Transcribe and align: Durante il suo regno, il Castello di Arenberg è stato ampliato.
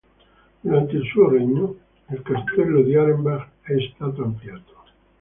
Durante 0.63 0.95
il 0.95 1.05
suo 1.05 1.29
regno, 1.29 1.75
il 2.09 2.23
Castello 2.23 2.81
di 2.81 2.95
Arenberg 2.95 3.49
è 3.61 3.75
stato 3.93 4.23
ampliato. 4.23 4.81